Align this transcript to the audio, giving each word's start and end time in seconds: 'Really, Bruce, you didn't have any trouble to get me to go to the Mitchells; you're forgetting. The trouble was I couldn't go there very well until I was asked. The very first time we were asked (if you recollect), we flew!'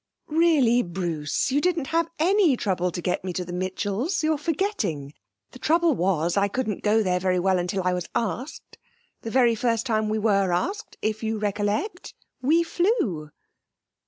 'Really, 0.25 0.81
Bruce, 0.81 1.51
you 1.51 1.61
didn't 1.61 1.89
have 1.93 2.09
any 2.17 2.57
trouble 2.57 2.89
to 2.91 3.03
get 3.03 3.23
me 3.23 3.33
to 3.33 3.43
go 3.43 3.43
to 3.43 3.45
the 3.51 3.55
Mitchells; 3.55 4.23
you're 4.23 4.35
forgetting. 4.39 5.13
The 5.51 5.59
trouble 5.59 5.93
was 5.93 6.35
I 6.35 6.47
couldn't 6.47 6.81
go 6.81 7.03
there 7.03 7.19
very 7.19 7.37
well 7.37 7.59
until 7.59 7.83
I 7.83 7.93
was 7.93 8.09
asked. 8.15 8.79
The 9.21 9.29
very 9.29 9.53
first 9.53 9.85
time 9.85 10.09
we 10.09 10.17
were 10.17 10.51
asked 10.53 10.97
(if 11.03 11.21
you 11.21 11.37
recollect), 11.37 12.15
we 12.41 12.63
flew!' 12.63 13.29